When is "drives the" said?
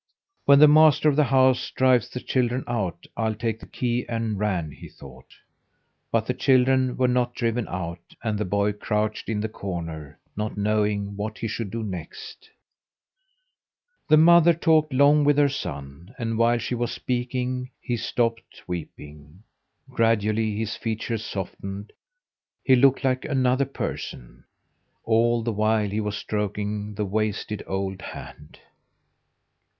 1.69-2.21